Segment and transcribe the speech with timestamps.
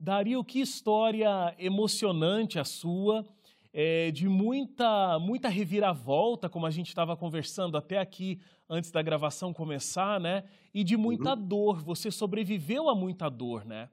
[0.00, 3.28] Dario, que história emocionante a sua,
[3.70, 9.52] é, de muita, muita reviravolta, como a gente estava conversando até aqui antes da gravação
[9.52, 10.44] começar, né?
[10.72, 11.46] E de muita uhum.
[11.46, 11.82] dor.
[11.82, 13.90] Você sobreviveu a muita dor, né?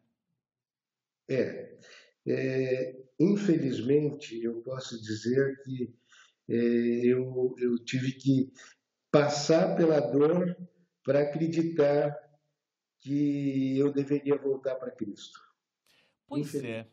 [1.29, 1.77] É,
[2.25, 5.93] é infelizmente, eu posso dizer que
[6.49, 6.55] é,
[7.05, 8.53] eu, eu tive que
[9.11, 10.55] passar pela dor
[11.03, 12.15] para acreditar
[13.01, 15.46] que eu deveria voltar para Cristo.
[16.27, 16.87] Pois é.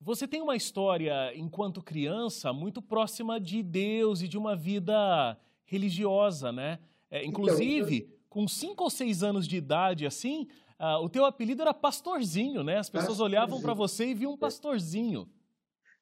[0.00, 6.52] Você tem uma história, enquanto criança, muito próxima de Deus e de uma vida religiosa,
[6.52, 6.78] né?
[7.10, 10.46] É, então, inclusive, então, com cinco ou seis anos de idade, assim,
[10.78, 12.78] uh, o teu apelido era Pastorzinho, né?
[12.78, 13.38] As pessoas pastorzinho.
[13.38, 14.38] olhavam para você e viam um é.
[14.38, 15.28] pastorzinho.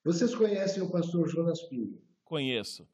[0.03, 1.99] Vocês conhecem o pastor Jonas Pinho?
[2.23, 2.87] Conheço.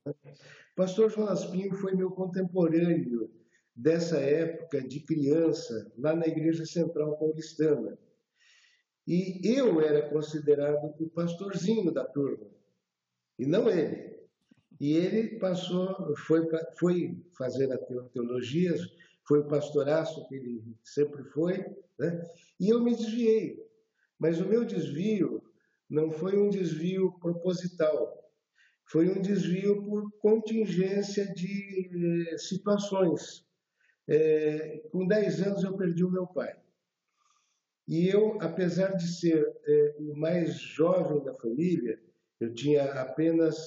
[0.76, 3.30] Pastor Jonas Pinho foi meu contemporâneo
[3.76, 7.98] dessa época de criança, lá na Igreja Central Paulistana.
[9.08, 12.48] E eu era considerado o pastorzinho da turma,
[13.38, 14.12] e não ele.
[14.80, 17.78] E ele passou, foi, foi fazer a
[18.10, 18.74] teologia,
[19.28, 21.64] foi o pastoraço que ele sempre foi,
[22.00, 22.22] né?
[22.60, 23.64] e eu me desviei.
[24.20, 25.42] Mas o meu desvio
[25.90, 28.22] não foi um desvio proposital,
[28.86, 33.46] foi um desvio por contingência de eh, situações.
[34.08, 36.61] É, com 10 anos eu perdi o meu pai.
[37.88, 42.00] E eu, apesar de ser é, o mais jovem da família,
[42.40, 43.58] eu tinha apenas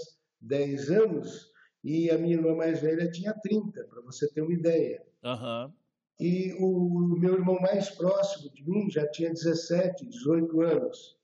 [0.40, 5.04] 10 anos e a minha irmã mais velha tinha 30, para você ter uma ideia.
[5.22, 5.72] Uhum.
[6.18, 11.18] E o meu irmão mais próximo de mim já tinha 17, 18 anos.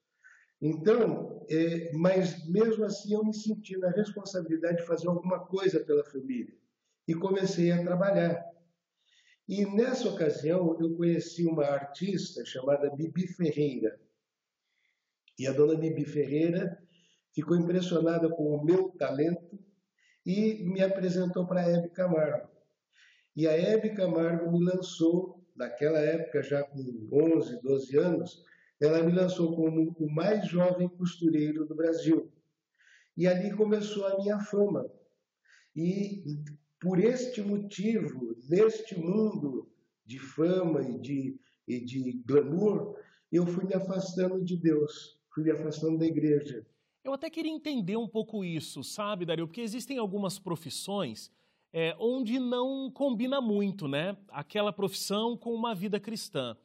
[0.61, 6.05] Então, é, mas mesmo assim eu me senti na responsabilidade de fazer alguma coisa pela
[6.05, 6.55] família.
[7.09, 8.45] E comecei a trabalhar.
[9.51, 14.01] E nessa ocasião eu conheci uma artista chamada Bibi Ferreira.
[15.37, 16.81] E a dona Bibi Ferreira
[17.35, 19.59] ficou impressionada com o meu talento
[20.25, 22.49] e me apresentou para a Hebe Camargo.
[23.35, 28.45] E a Hebe Camargo me lançou, naquela época já com 11, 12 anos,
[28.81, 32.33] ela me lançou como o mais jovem costureiro do Brasil.
[33.17, 34.89] E ali começou a minha fama.
[35.75, 36.23] E
[36.81, 39.71] por este motivo, neste mundo
[40.05, 42.97] de fama e de, e de glamour,
[43.31, 46.67] eu fui me afastando de Deus, fui me afastando da igreja.
[47.05, 49.47] Eu até queria entender um pouco isso, sabe, Dario?
[49.47, 51.31] Porque existem algumas profissões
[51.73, 54.17] é, onde não combina muito, né?
[54.29, 56.57] Aquela profissão com uma vida cristã.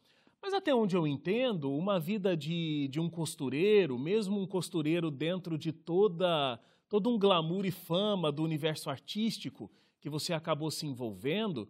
[0.41, 5.57] Mas até onde eu entendo, uma vida de, de um costureiro, mesmo um costureiro dentro
[5.57, 11.67] de toda todo um glamour e fama do universo artístico, que você acabou se envolvendo,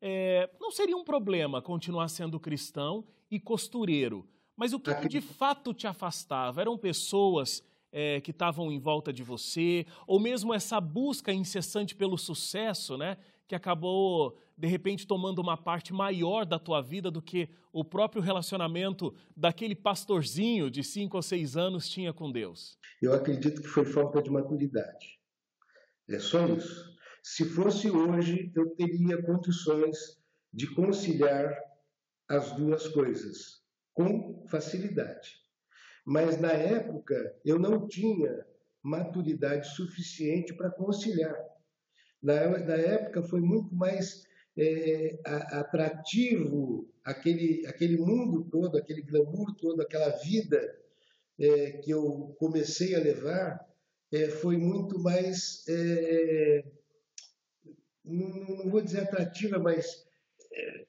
[0.00, 4.28] é, não seria um problema continuar sendo cristão e costureiro.
[4.56, 6.60] Mas o que, que de fato te afastava?
[6.60, 12.18] Eram pessoas é, que estavam em volta de você, ou mesmo essa busca incessante pelo
[12.18, 13.16] sucesso, né?
[13.46, 18.22] Que acabou, de repente, tomando uma parte maior da tua vida do que o próprio
[18.22, 22.76] relacionamento daquele pastorzinho de cinco ou seis anos tinha com Deus?
[23.00, 25.18] Eu acredito que foi falta de maturidade.
[26.08, 26.93] É só isso.
[27.26, 30.20] Se fosse hoje, eu teria condições
[30.52, 31.58] de conciliar
[32.28, 33.62] as duas coisas
[33.94, 35.38] com facilidade.
[36.04, 38.46] Mas na época eu não tinha
[38.82, 41.34] maturidade suficiente para conciliar.
[42.22, 49.80] Na, na, época foi muito mais é, atrativo aquele, aquele mundo todo, aquele glamour todo,
[49.80, 50.78] aquela vida
[51.38, 53.66] é, que eu comecei a levar,
[54.12, 56.64] é, foi muito mais é,
[58.04, 60.04] não, vou dizer atrativa, mas
[60.52, 60.86] é,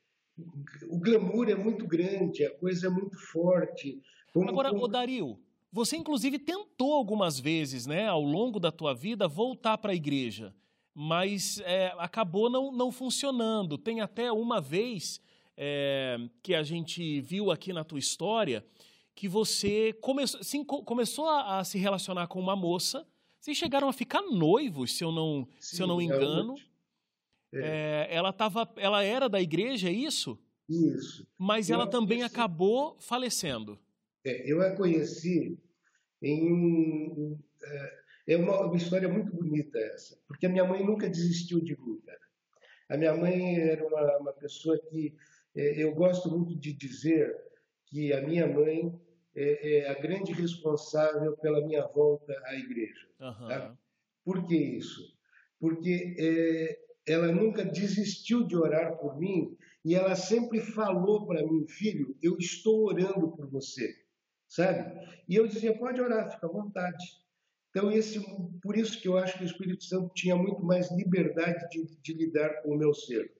[0.90, 4.02] o glamour é muito grande, a coisa é muito forte.
[4.34, 4.88] Como, Agora, como...
[4.88, 5.40] Dario,
[5.72, 10.54] você inclusive tentou algumas vezes, né, ao longo da tua vida, voltar para a igreja,
[10.94, 13.78] mas é, acabou não, não funcionando.
[13.78, 15.22] Tem até uma vez
[15.58, 18.66] é, que a gente viu aqui na tua história
[19.14, 23.08] que você começou, sim, começou a, a, se relacionar com uma moça.
[23.40, 26.56] Vocês chegaram a ficar noivos, se eu não, sim, se eu não engano.
[26.58, 26.75] É.
[27.64, 30.38] É, ela, tava, ela era da igreja, é isso?
[30.68, 31.28] Isso.
[31.38, 32.34] Mas eu ela também conheci...
[32.34, 33.80] acabou falecendo.
[34.26, 35.58] É, eu a conheci
[36.22, 37.40] em um.
[37.64, 41.80] É, é uma, uma, história muito bonita essa, porque a minha mãe nunca desistiu de
[41.80, 42.20] mim, cara.
[42.90, 45.16] A minha mãe era uma, uma pessoa que
[45.56, 47.36] é, eu gosto muito de dizer
[47.86, 49.00] que a minha mãe
[49.36, 53.08] é, é a grande responsável pela minha volta à igreja.
[53.20, 53.48] Uhum.
[53.48, 53.78] Tá?
[54.24, 55.16] Por que isso?
[55.60, 61.68] Porque é, ela nunca desistiu de orar por mim e ela sempre falou para mim,
[61.68, 63.96] filho, eu estou orando por você.
[64.48, 65.00] sabe?
[65.30, 67.06] E eu dizia, pode orar, fica à vontade.
[67.70, 68.20] Então, esse,
[68.62, 72.14] por isso que eu acho que o Espírito Santo tinha muito mais liberdade de, de
[72.14, 73.32] lidar com o meu ser,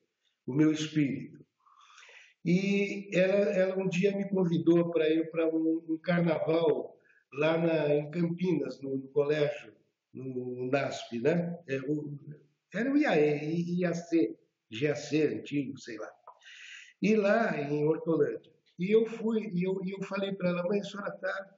[0.46, 1.44] o meu espírito.
[2.44, 6.96] E ela, ela um dia me convidou para ir para um, um, carnaval
[7.34, 9.74] lá na, em Campinas, no, no colégio,
[10.14, 11.58] no NASP, né?
[11.68, 12.16] É, o,
[12.76, 14.38] era o IAE, IAC,
[14.72, 16.12] GAC antigo, sei lá.
[17.02, 18.52] E lá em Hortolândia.
[18.78, 21.56] E eu fui, e eu, e eu falei para ela, mãe, a senhora está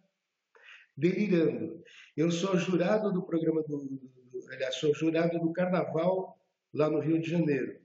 [0.95, 1.81] delirando.
[2.15, 6.39] Eu sou jurado do programa do, do, aliás, sou jurado do Carnaval
[6.73, 7.79] lá no Rio de Janeiro.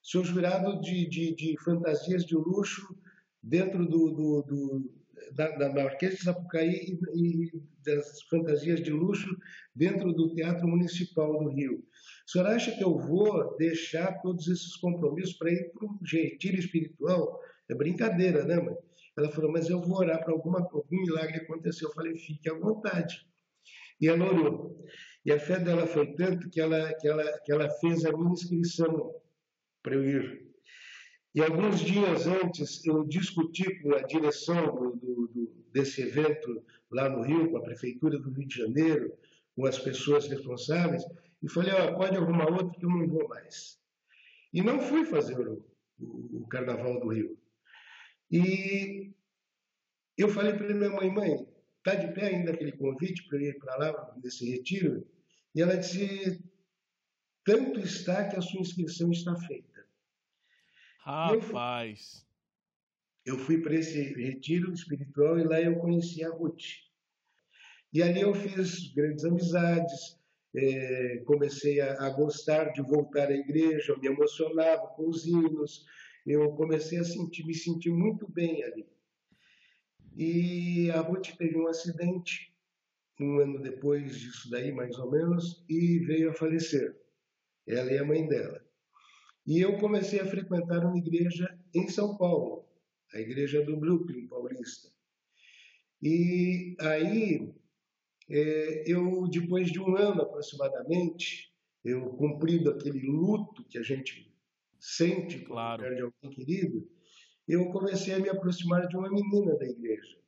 [0.00, 2.96] Sou jurado de, de, de fantasias de luxo
[3.42, 5.01] dentro do, do, do
[5.34, 9.36] da, da Marquês de Sapucaí e, e, das fantasias de luxo
[9.74, 11.82] dentro do Teatro Municipal do Rio.
[12.26, 16.58] A senhora acha que eu vou deixar todos esses compromissos para ir para um retiro
[16.58, 17.40] espiritual?
[17.68, 18.76] É brincadeira, né, mãe?
[19.16, 20.52] Ela falou, mas eu vou orar para algum
[20.90, 21.84] milagre acontecer.
[21.84, 23.26] Eu falei, fique à vontade.
[24.00, 24.84] E ela orou.
[25.24, 28.32] E a fé dela foi tanto que ela, que ela, que ela fez a minha
[28.32, 29.14] inscrição
[29.82, 30.51] para eu ir.
[31.34, 37.22] E alguns dias antes, eu discuti com a direção do, do, desse evento lá no
[37.22, 39.16] Rio, com a Prefeitura do Rio de Janeiro,
[39.56, 41.02] com as pessoas responsáveis,
[41.42, 43.80] e falei: oh, pode arrumar outro que eu não vou mais.
[44.52, 45.64] E não fui fazer o,
[45.98, 47.38] o, o Carnaval do Rio.
[48.30, 49.12] E
[50.18, 51.46] eu falei para minha mãe, mãe,
[51.78, 55.06] está de pé ainda aquele convite para eu ir para lá, nesse retiro?
[55.54, 56.42] E ela disse,
[57.44, 59.71] tanto está que a sua inscrição está feita.
[61.04, 62.26] Rapaz!
[63.24, 66.62] Eu fui, fui para esse retiro espiritual e lá eu conheci a Ruth.
[67.92, 70.18] E ali eu fiz grandes amizades,
[70.54, 75.84] é, comecei a, a, gostar de voltar à igreja, eu me emocionava com os hinos,
[76.26, 78.86] eu comecei a sentir, me sentir muito bem ali.
[80.16, 82.52] E a Ruth teve um acidente
[83.22, 86.96] um ano depois disso daí, mais ou menos, e veio a falecer.
[87.66, 88.61] Ela e a mãe dela.
[89.46, 92.64] E eu comecei a frequentar uma igreja em São Paulo,
[93.12, 94.88] a igreja do Brooklyn Paulista.
[96.00, 97.52] E aí,
[98.30, 101.52] é, eu, depois de um ano aproximadamente,
[101.84, 104.32] eu cumprido aquele luto que a gente
[104.78, 105.82] sente claro.
[105.82, 106.88] perde alguém querido,
[107.48, 110.21] eu comecei a me aproximar de uma menina da igreja.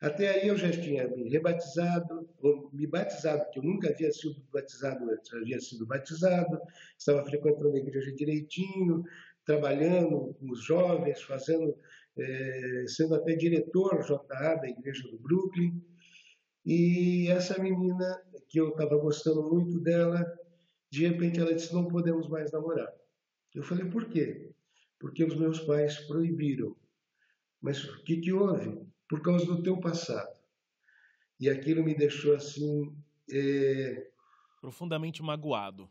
[0.00, 4.36] Até aí eu já tinha me rebatizado, ou me batizado, porque eu nunca havia sido
[4.52, 6.60] batizado antes, eu havia sido batizado,
[6.98, 9.02] estava frequentando a igreja direitinho,
[9.44, 11.74] trabalhando com os jovens, fazendo,
[12.18, 15.80] é, sendo até diretor JA da igreja do Brooklyn.
[16.64, 20.26] E essa menina, que eu estava gostando muito dela,
[20.90, 22.92] de repente ela disse: Não podemos mais namorar.
[23.54, 24.50] Eu falei, por quê?
[24.98, 26.76] Porque os meus pais proibiram.
[27.60, 28.85] Mas o que, que houve?
[29.08, 30.36] Por causa do teu passado.
[31.38, 32.94] E aquilo me deixou assim.
[33.30, 34.08] É...
[34.60, 35.88] Profundamente magoado.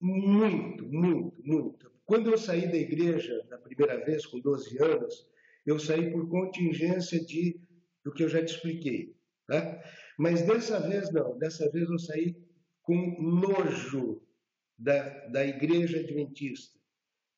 [0.00, 1.92] Muito, muito, muito.
[2.04, 5.28] Quando eu saí da igreja na primeira vez, com 12 anos,
[5.66, 7.60] eu saí por contingência de
[8.04, 9.16] do que eu já te expliquei.
[9.48, 9.82] Tá?
[10.16, 12.36] Mas dessa vez não, dessa vez eu saí
[12.82, 14.22] com nojo
[14.78, 16.78] da, da igreja adventista.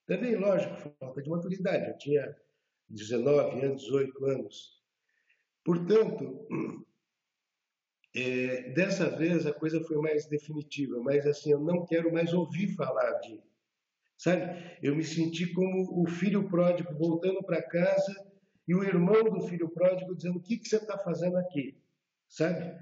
[0.07, 1.89] Também, lógico, falta de maturidade.
[1.89, 2.37] Eu tinha
[2.91, 4.78] 19 anos, 18 anos.
[5.69, 6.49] Portanto,
[8.17, 12.75] é, dessa vez a coisa foi mais definitiva, mas assim, eu não quero mais ouvir
[12.75, 13.39] falar de.
[14.17, 14.79] Sabe?
[14.83, 18.15] Eu me senti como o filho pródigo voltando para casa
[18.67, 21.77] e o irmão do filho pródigo dizendo: O que, que você está fazendo aqui?
[22.27, 22.75] Sabe?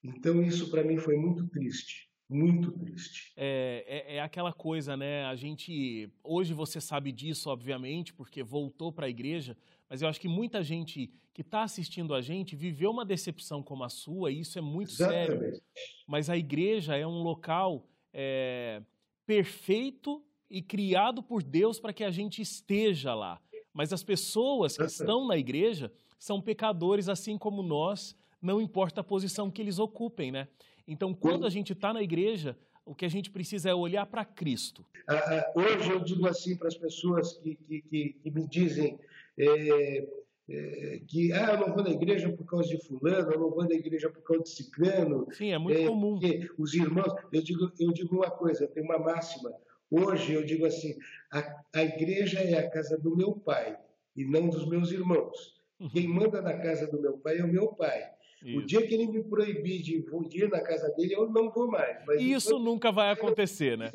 [0.00, 3.32] Então, isso para mim foi muito triste muito triste.
[3.36, 5.24] É, é, é, aquela coisa, né?
[5.26, 6.10] A gente.
[6.24, 9.56] Hoje você sabe disso, obviamente, porque voltou para a igreja,
[9.92, 13.84] mas eu acho que muita gente que está assistindo a gente viveu uma decepção como
[13.84, 15.28] a sua, e isso é muito Exatamente.
[15.28, 15.62] sério.
[16.06, 18.80] Mas a igreja é um local é,
[19.26, 23.38] perfeito e criado por Deus para que a gente esteja lá.
[23.70, 29.04] Mas as pessoas que estão na igreja são pecadores, assim como nós, não importa a
[29.04, 30.48] posição que eles ocupem, né?
[30.88, 34.24] Então, quando a gente está na igreja, o que a gente precisa é olhar para
[34.24, 34.86] Cristo.
[35.06, 38.98] Ah, ah, hoje eu digo assim para as pessoas que, que, que, que me dizem
[39.38, 40.08] é,
[40.50, 43.64] é, que ah, eu não vou na igreja por causa de fulano, eu não vou
[43.64, 45.26] na igreja por causa de ciclano.
[45.32, 46.18] Sim, é muito é, comum.
[46.58, 49.52] Os irmãos, eu digo, eu digo uma coisa, tem uma máxima.
[49.90, 50.96] Hoje eu digo assim,
[51.30, 53.78] a, a igreja é a casa do meu pai
[54.16, 55.54] e não dos meus irmãos.
[55.78, 55.90] Uhum.
[55.90, 58.10] Quem manda na casa do meu pai é o meu pai.
[58.42, 58.58] Isso.
[58.58, 61.98] O dia que ele me proibir de ir na casa dele, eu não vou mais.
[62.18, 62.64] Isso enquanto...
[62.64, 63.90] nunca vai acontecer, né?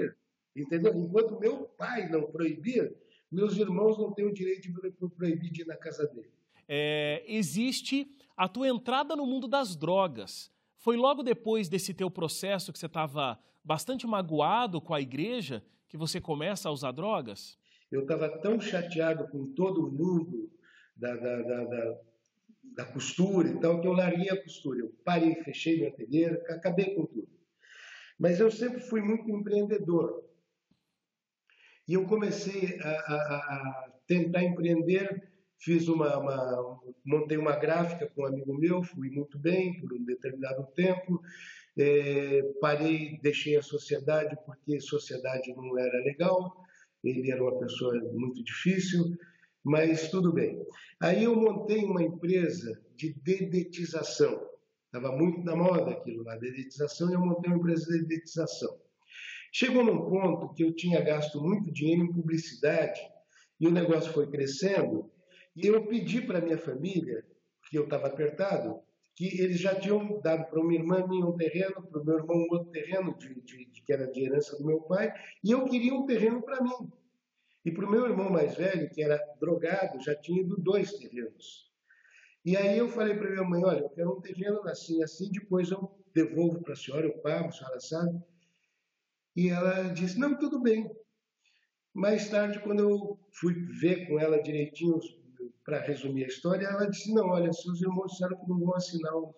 [0.55, 0.93] Entendeu?
[0.95, 2.95] Enquanto meu pai não proibir,
[3.31, 6.31] meus irmãos não têm o direito de proibir de ir na casa dele.
[6.67, 10.51] É, existe a tua entrada no mundo das drogas
[10.87, 15.97] foi logo depois desse teu processo que você estava bastante magoado com a igreja que
[15.97, 17.57] você começa a usar drogas?
[17.91, 20.49] Eu estava tão chateado com todo mundo
[20.95, 21.97] da, da, da, da,
[22.63, 24.79] da costura e tal que eu larguei a costura.
[24.79, 27.27] Eu parei, fechei minha ateliê, acabei com tudo.
[28.17, 30.23] Mas eu sempre fui muito empreendedor.
[31.87, 35.27] E eu comecei a, a, a tentar empreender
[35.59, 40.03] fiz uma, uma, montei uma gráfica com um amigo meu, fui muito bem por um
[40.05, 41.21] determinado tempo,
[41.77, 46.63] é, parei, deixei a sociedade porque sociedade não era legal,
[47.03, 49.15] ele era uma pessoa muito difícil,
[49.63, 50.59] mas tudo bem.
[50.99, 54.47] Aí eu montei uma empresa de dedetização,
[54.85, 58.86] estava muito na moda aquilo lá, dedetização, e eu montei uma empresa de dedetização.
[59.51, 62.99] Chegou num ponto que eu tinha gasto muito dinheiro em publicidade
[63.59, 65.11] e o negócio foi crescendo
[65.55, 67.25] e eu pedi para minha família,
[67.67, 68.79] que eu estava apertado,
[69.15, 72.37] que eles já tinham dado para uma irmã minha um terreno, para o meu irmão
[72.37, 75.11] um outro terreno, de, de, de, que era de herança do meu pai,
[75.43, 76.91] e eu queria um terreno para mim.
[77.65, 81.67] E para o meu irmão mais velho, que era drogado, já tinha ido dois terrenos.
[82.45, 85.71] E aí eu falei para minha mãe, olha, eu quero um terreno assim, assim, depois
[85.71, 88.21] eu devolvo para a senhora, eu pago, a senhora sabe.
[89.37, 90.89] E ela disse, não, tudo bem.
[91.93, 94.99] Mais tarde, quando eu fui ver com ela direitinho
[95.63, 99.13] para resumir a história, ela disse: Não, olha, seus irmãos disseram que não vão assinar
[99.15, 99.35] o,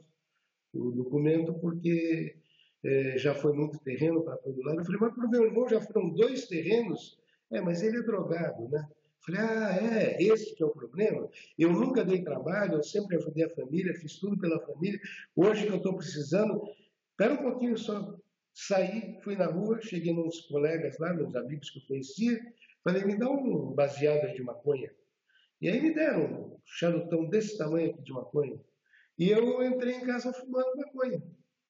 [0.74, 2.36] documento porque
[2.84, 4.80] é, já foi muito terreno para todo lado.
[4.80, 7.18] Eu falei: Mas para o meu irmão já foram dois terrenos?
[7.52, 8.88] É, mas ele é drogado, né?
[9.26, 11.28] Falei: Ah, é, esse que é o problema.
[11.58, 15.00] Eu nunca dei trabalho, eu sempre ajudei a família, fiz tudo pela família.
[15.36, 16.62] Hoje que eu estou precisando,
[17.12, 18.16] espera um pouquinho só.
[18.54, 22.40] Saí, fui na rua, cheguei nos colegas lá, meus amigos que eu conhecia,
[22.84, 24.92] falei: Me dá um baseado de maconha.
[25.62, 28.60] E aí me deram um charutão desse tamanho aqui de maconha.
[29.18, 31.22] E eu entrei em casa fumando maconha.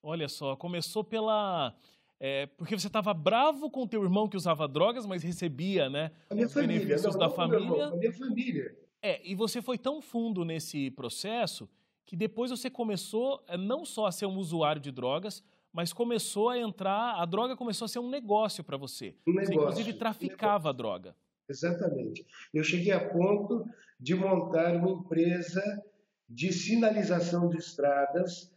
[0.01, 1.75] Olha só, começou pela.
[2.19, 6.11] É, porque você estava bravo com teu irmão que usava drogas, mas recebia, né?
[6.29, 7.63] A minha os família, benefícios não, da não família.
[7.63, 8.77] Irmão, a minha família.
[9.01, 11.69] É, e você foi tão fundo nesse processo
[12.05, 16.49] que depois você começou é, não só a ser um usuário de drogas, mas começou
[16.49, 19.15] a entrar, a droga começou a ser um negócio para você.
[19.27, 21.15] Um você negócio, inclusive um traficava a droga.
[21.47, 22.25] Exatamente.
[22.53, 23.65] Eu cheguei a ponto
[23.99, 25.61] de montar uma empresa
[26.27, 28.53] de sinalização de estradas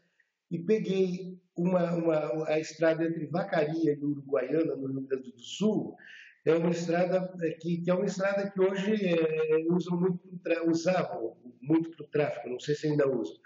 [0.50, 5.96] e peguei uma, uma, a estrada entre Vacaria e Uruguaiana, no Rio Grande do Sul,
[6.44, 10.20] é uma estrada que, que é uma estrada que hoje é, usam muito,
[10.66, 13.36] usavam muito para o tráfego, não sei se ainda usam.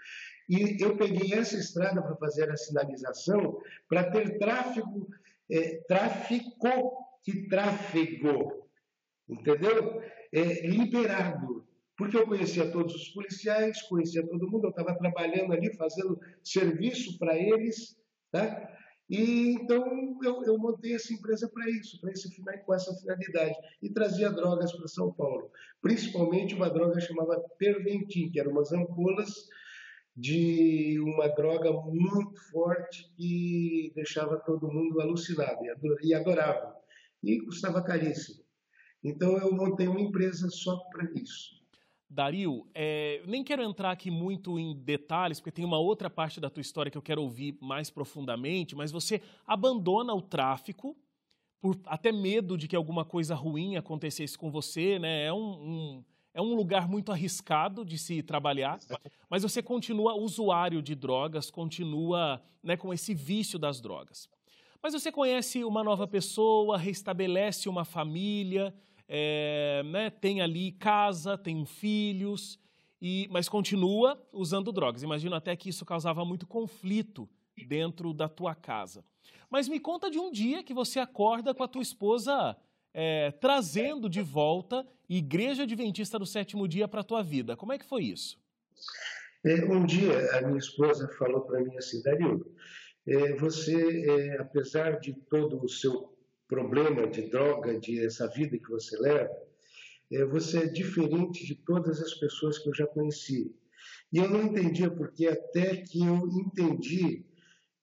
[0.47, 5.07] E eu peguei essa estrada para fazer a sinalização, para ter tráfego,
[5.49, 6.67] é, tráfico
[7.27, 8.67] e tráfego
[9.29, 10.01] entendeu?
[10.31, 11.65] É, liberado.
[11.97, 17.17] Porque eu conhecia todos os policiais, conhecia todo mundo, eu estava trabalhando ali, fazendo serviço
[17.17, 17.97] para eles,
[18.31, 18.71] tá?
[19.09, 22.29] E então eu, eu montei essa empresa para isso, para esse
[22.65, 25.49] com essa finalidade e trazia drogas para São Paulo,
[25.81, 29.47] principalmente uma droga chamada Perventin, que eram umas ampolas
[30.17, 35.59] de uma droga muito forte que deixava todo mundo alucinado
[36.01, 36.75] e adorava
[37.23, 38.43] e custava caríssimo.
[39.03, 41.55] Então eu montei uma empresa só para isso.
[42.09, 46.49] Dario, é, nem quero entrar aqui muito em detalhes, porque tem uma outra parte da
[46.49, 50.97] tua história que eu quero ouvir mais profundamente, mas você abandona o tráfico
[51.61, 55.25] por até medo de que alguma coisa ruim acontecesse com você, né?
[55.25, 56.05] É um, um,
[56.37, 58.79] é um lugar muito arriscado de se trabalhar,
[59.27, 64.29] mas você continua usuário de drogas, continua né, com esse vício das drogas.
[64.79, 68.71] Mas você conhece uma nova pessoa, restabelece uma família,
[69.07, 72.59] é, né, tem ali casa, tem filhos,
[73.01, 75.01] e, mas continua usando drogas.
[75.01, 77.27] Imagino até que isso causava muito conflito
[77.67, 79.03] dentro da tua casa.
[79.49, 82.55] Mas me conta de um dia que você acorda com a tua esposa
[82.99, 87.55] é, trazendo de volta Igreja Adventista do Sétimo Dia para a tua vida.
[87.55, 88.41] Como é que foi isso?
[89.45, 92.43] É, um dia a minha esposa falou para mim assim, Dario,
[93.05, 96.11] é, você, é, apesar de todo o seu
[96.47, 99.29] problema de droga, de essa vida que você leva,
[100.31, 103.53] você é diferente de todas as pessoas que eu já conheci.
[104.11, 107.25] E eu não entendia porque até que eu entendi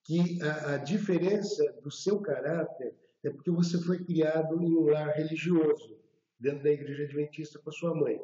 [0.03, 2.95] que a, a diferença do seu caráter
[3.25, 5.99] é porque você foi criado em um lar religioso,
[6.39, 8.21] dentro da igreja adventista com a sua mãe.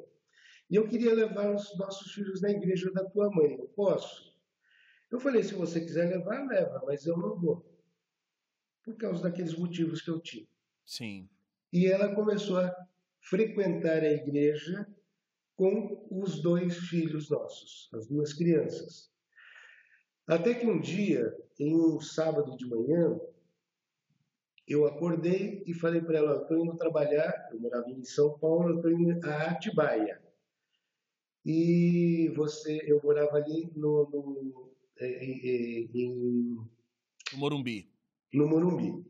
[0.70, 3.56] E eu queria levar os nossos filhos na igreja da tua mãe.
[3.58, 4.30] Eu posso?
[5.10, 7.66] Eu falei, se você quiser levar, leva, mas eu não vou
[8.84, 10.46] por causa daqueles motivos que eu tinha.
[10.84, 11.28] Sim.
[11.72, 12.74] E ela começou a
[13.20, 14.86] frequentar a igreja
[15.54, 19.10] com os dois filhos nossos, as duas crianças.
[20.26, 23.20] Até que um dia, em um sábado de manhã,
[24.66, 27.48] eu acordei e falei para ela: estou indo trabalhar.
[27.52, 30.20] Eu morava em São Paulo, estou indo a Atibaia.
[31.44, 36.54] E você, eu morava ali no, no em, em,
[37.32, 37.90] no Morumbi.
[38.32, 39.04] No Morumbi.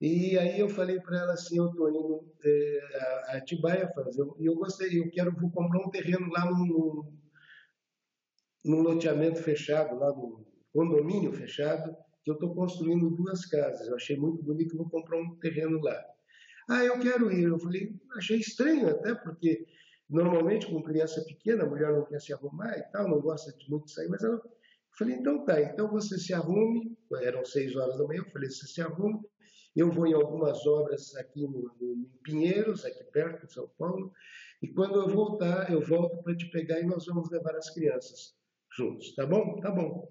[0.00, 2.80] E aí eu falei para ela assim, eu estou indo é,
[3.28, 7.12] a Atibaia fazer, e eu gostei, eu quero vou comprar um terreno lá no,
[8.64, 13.86] no loteamento fechado, lá no condomínio fechado, que eu estou construindo duas casas.
[13.86, 16.04] Eu achei muito bonito, vou comprar um terreno lá.
[16.68, 17.44] Ah, eu quero ir.
[17.44, 19.66] Eu falei, achei estranho até, porque
[20.08, 23.70] normalmente com criança pequena, a mulher não quer se arrumar e tal, não gosta de
[23.70, 24.36] muito sair, mas ela...
[24.36, 26.96] Eu falei, então tá, então você se arrume.
[27.20, 29.20] Eram seis horas da manhã, eu falei, você se arrume.
[29.76, 34.12] Eu vou em algumas obras aqui no, no, em Pinheiros, aqui perto de São Paulo,
[34.62, 38.34] e quando eu voltar, eu volto para te pegar e nós vamos levar as crianças
[38.76, 39.60] juntos, tá bom?
[39.60, 40.08] Tá bom.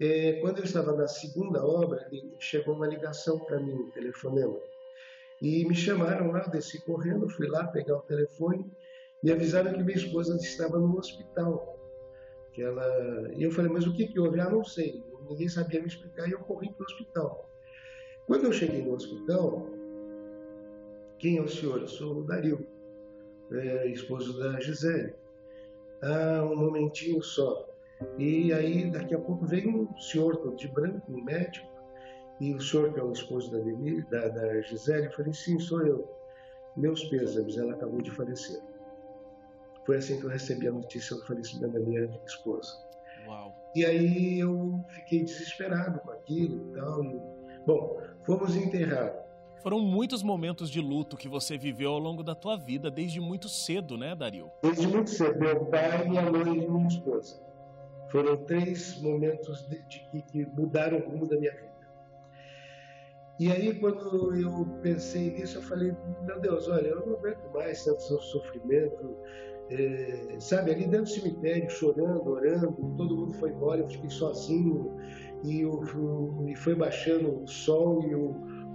[0.00, 4.56] É, quando eu estava na segunda obra, chegou uma ligação para mim, um telefonema.
[5.42, 8.70] E me chamaram lá, desci correndo, fui lá pegar o telefone
[9.22, 11.78] e avisaram que minha esposa estava no hospital.
[12.52, 13.32] Que ela...
[13.34, 14.40] E eu falei, mas o que, que houve?
[14.40, 15.02] Ah, não sei.
[15.28, 17.50] Ninguém sabia me explicar e eu corri para o hospital.
[18.26, 19.66] Quando eu cheguei no hospital,
[21.18, 21.80] quem é o senhor?
[21.80, 22.66] Eu sou o Dario,
[23.50, 25.14] é, esposo da Gisele.
[26.02, 27.67] Ah, um momentinho só.
[28.18, 31.66] E aí, daqui a pouco, veio um senhor todo de branco, um médico,
[32.40, 35.58] e o senhor, que é o esposo da, Denise, da, da Gisele, eu falei, sim,
[35.58, 36.08] sou eu.
[36.76, 38.60] Meus pêsames, ela acabou de falecer.
[39.84, 42.70] Foi assim que eu recebi a notícia do falecimento da minha esposa.
[43.26, 43.56] Uau.
[43.74, 47.04] E aí eu fiquei desesperado com aquilo e tal.
[47.04, 47.20] E,
[47.66, 49.12] bom, fomos enterrar.
[49.62, 53.48] Foram muitos momentos de luto que você viveu ao longo da tua vida, desde muito
[53.48, 54.50] cedo, né, Dario?
[54.62, 55.38] Desde muito cedo.
[55.40, 57.47] Meu pai, minha mãe e minha esposa.
[58.10, 61.68] Foram três momentos de, de, que mudaram o rumo da minha vida.
[63.38, 65.94] E aí, quando eu pensei nisso, eu falei:
[66.24, 69.16] meu Deus, olha, eu não aguento mais tanto sofrimento.
[69.70, 74.96] É, sabe, ali dentro do cemitério, chorando, orando, todo mundo foi embora, eu fiquei sozinho.
[75.44, 75.62] E,
[76.50, 78.30] e foi baixando o sol e o,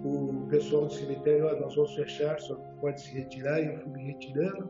[0.05, 3.59] o pessoal do cemitério: oh, nós vamos fechar, só pode se retirar.
[3.59, 4.69] E eu fui me retirando.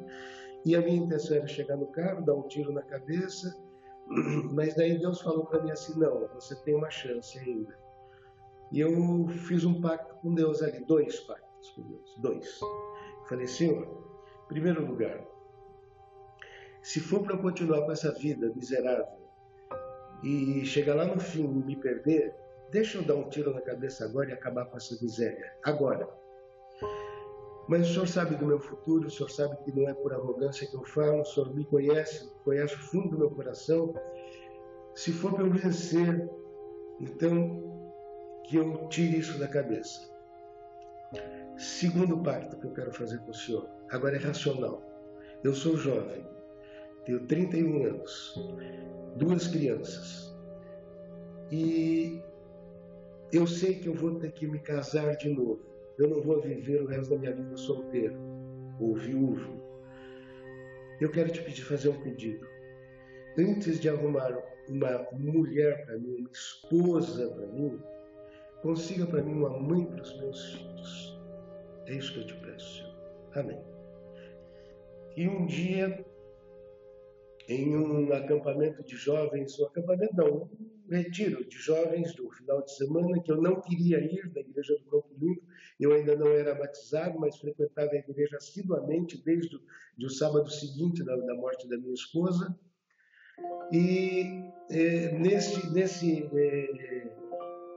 [0.66, 3.54] E a minha intenção era chegar no carro, dar um tiro na cabeça
[4.54, 7.78] mas daí Deus falou para mim assim: não, você tem uma chance ainda.
[8.72, 12.60] E eu fiz um pacto com Deus ali, dois pactos com Deus, dois.
[13.30, 13.86] falei, Senhor,
[14.46, 15.24] em primeiro lugar,
[16.82, 19.24] se for para continuar com essa vida miserável
[20.24, 22.34] e chegar lá no fim e me perder,
[22.72, 25.54] deixa eu dar um tiro na cabeça agora e acabar com essa miséria.
[25.64, 26.23] Agora.
[27.68, 30.68] Mas o Senhor sabe do meu futuro, o Senhor sabe que não é por arrogância
[30.68, 33.94] que eu falo, o Senhor me conhece, conhece o fundo do meu coração.
[34.96, 36.30] Se for para eu vencer,
[37.00, 37.64] então
[38.44, 40.12] que eu tire isso da cabeça.
[41.58, 44.82] Segundo pacto que eu quero fazer com o Senhor, agora é racional.
[45.44, 46.26] Eu sou jovem,
[47.06, 48.36] tenho 31 anos,
[49.16, 50.36] duas crianças,
[51.52, 52.22] e
[53.32, 56.82] eu sei que eu vou ter que me casar de novo eu não vou viver
[56.82, 58.16] o resto da minha vida solteiro
[58.80, 59.62] ou viúvo.
[61.00, 62.48] Eu quero te pedir fazer um pedido.
[63.38, 64.38] Antes de arrumar
[64.70, 67.80] uma mulher para mim, uma esposa para mim,
[68.62, 71.22] consiga para mim uma mãe para os meus filhos.
[71.88, 72.94] É isso que eu te peço, Senhor.
[73.36, 73.62] Amém.
[75.18, 76.06] E um dia,
[77.48, 80.50] em um acampamento de jovens, um acampamento não,
[80.94, 84.86] retiro de jovens do final de semana, que eu não queria ir da igreja do
[84.86, 85.42] Campo Limpo,
[85.80, 89.60] eu ainda não era batizado, mas frequentava a igreja assiduamente desde
[90.02, 92.58] o sábado seguinte da, da, morte da minha esposa.
[93.72, 94.24] E
[94.70, 97.16] é, nesse, nesse é,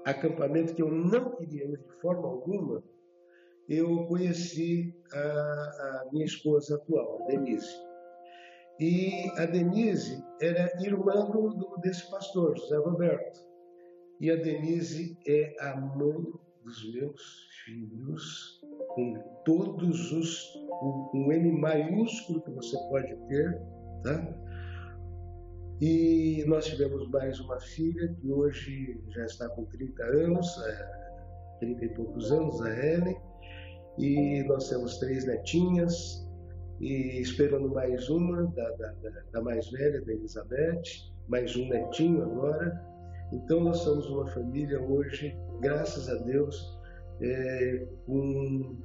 [0.05, 2.83] acampamento que eu não queria ir de forma alguma,
[3.69, 7.86] eu conheci a, a minha esposa atual, Denise.
[8.79, 13.41] E a Denise era irmã do, desse pastor, José Roberto.
[14.21, 16.25] E a Denise é a mãe
[16.63, 18.61] dos meus filhos,
[18.95, 23.63] com todos os, com um M maiúsculo que você pode ter,
[24.03, 24.47] tá?
[25.81, 30.49] E nós tivemos mais uma filha que hoje já está com 30 anos,
[31.61, 33.17] 30 é, e poucos anos, a Ellen,
[33.99, 36.26] e nós temos três netinhas,
[36.81, 38.95] e esperando mais uma, da, da,
[39.33, 40.83] da mais velha, da Elizabeth,
[41.29, 42.81] mais um netinho agora.
[43.33, 46.79] Então nós somos uma família hoje graças a Deus,
[47.21, 48.77] é, com,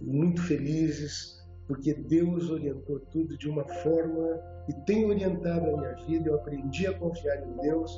[0.00, 6.30] muito felizes, porque Deus orientou tudo de uma forma e tem orientado a minha vida.
[6.30, 7.90] Eu aprendi a confiar em Deus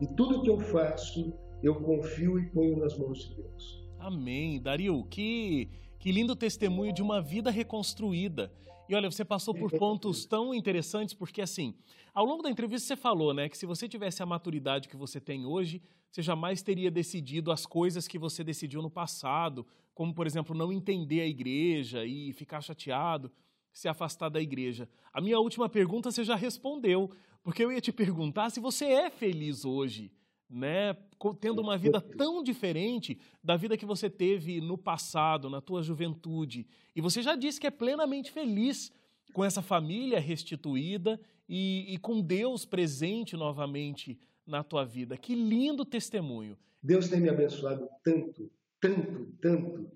[0.00, 3.86] E tudo que eu faço, eu confio e ponho nas mãos de Deus.
[3.98, 4.60] Amém.
[4.60, 8.52] Dario, que, que lindo testemunho de uma vida reconstruída.
[8.88, 11.74] E olha, você passou por pontos tão interessantes, porque assim,
[12.14, 15.20] ao longo da entrevista você falou, né, que se você tivesse a maturidade que você
[15.20, 20.26] tem hoje, você jamais teria decidido as coisas que você decidiu no passado, como, por
[20.26, 23.32] exemplo, não entender a igreja e ficar chateado,
[23.72, 24.88] se afastar da igreja.
[25.12, 27.10] A minha última pergunta você já respondeu,
[27.42, 30.12] porque eu ia te perguntar se você é feliz hoje
[30.48, 30.96] né,
[31.40, 36.66] tendo uma vida tão diferente da vida que você teve no passado, na tua juventude.
[36.94, 38.92] E você já disse que é plenamente feliz
[39.32, 45.16] com essa família restituída e, e com Deus presente novamente na tua vida.
[45.16, 46.56] Que lindo testemunho.
[46.82, 49.90] Deus tem me abençoado tanto, tanto, tanto,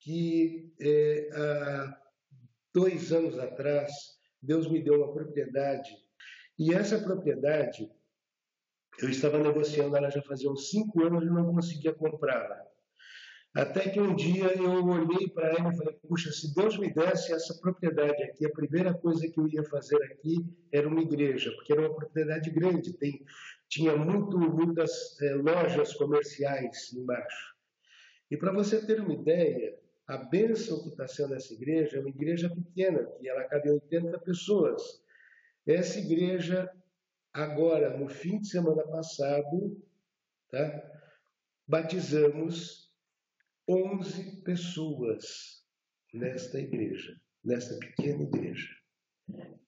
[0.00, 2.00] que é, há
[2.74, 3.90] dois anos atrás,
[4.40, 5.90] Deus me deu uma propriedade.
[6.58, 7.90] E essa propriedade
[9.00, 12.68] eu estava negociando ela já fazia uns cinco anos e não conseguia comprá-la.
[13.54, 17.32] Até que um dia eu olhei para ela e falei: puxa, se Deus me desse
[17.32, 21.72] essa propriedade aqui, a primeira coisa que eu ia fazer aqui era uma igreja, porque
[21.72, 23.24] era uma propriedade grande, tem,
[23.68, 27.56] tinha muito, muitas é, lojas comerciais embaixo.
[28.30, 32.10] E para você ter uma ideia, a bênção que está sendo essa igreja é uma
[32.10, 35.02] igreja pequena, que ela cabe 80 pessoas.
[35.66, 36.70] Essa igreja
[37.32, 39.80] Agora, no fim de semana passado,
[40.50, 41.02] tá,
[41.66, 42.92] batizamos
[43.68, 45.64] 11 pessoas
[46.12, 48.68] nesta igreja, nesta pequena igreja.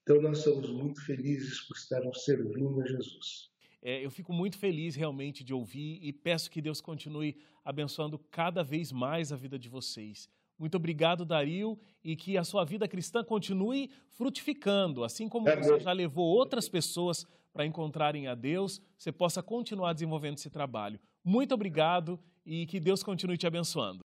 [0.01, 3.51] Então, nós somos muito felizes por estarmos servindo a Jesus.
[3.81, 8.63] É, eu fico muito feliz realmente de ouvir e peço que Deus continue abençoando cada
[8.63, 10.29] vez mais a vida de vocês.
[10.57, 15.91] Muito obrigado, Dario, e que a sua vida cristã continue frutificando, assim como você já
[15.91, 20.99] levou outras pessoas para encontrarem a Deus, você possa continuar desenvolvendo esse trabalho.
[21.23, 23.99] Muito obrigado e que Deus continue te abençoando.